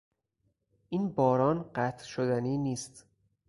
[0.89, 3.05] این باران قطع شدنی نیست!